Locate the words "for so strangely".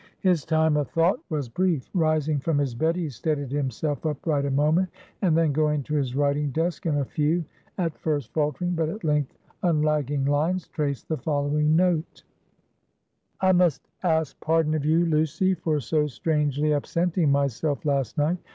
15.53-16.73